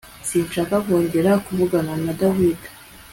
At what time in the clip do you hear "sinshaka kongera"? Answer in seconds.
0.27-1.31